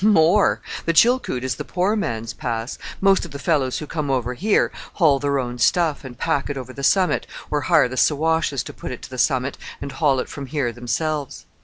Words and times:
"More! 0.03 0.61
The 0.87 0.93
Chilkoot 0.93 1.43
is 1.43 1.57
the 1.57 1.63
poor 1.63 1.95
man's 1.95 2.33
Pass. 2.33 2.79
Most 3.01 3.23
of 3.23 3.29
the 3.29 3.37
fellows 3.37 3.77
who 3.77 3.85
come 3.85 4.09
over 4.09 4.33
here 4.33 4.71
haul 4.93 5.19
their 5.19 5.37
own 5.37 5.59
stuff, 5.59 6.03
and 6.03 6.17
pack 6.17 6.49
it 6.49 6.57
over 6.57 6.73
the 6.73 6.81
summit, 6.83 7.27
or 7.51 7.61
hire 7.61 7.87
the 7.87 7.97
Siwashes 7.97 8.63
to 8.63 8.73
put 8.73 8.89
it 8.89 9.03
to 9.03 9.11
the 9.11 9.19
summit, 9.19 9.59
and 9.79 9.91
haul 9.91 10.25
from 10.25 10.47
here 10.47 10.71
themselves. 10.71 11.45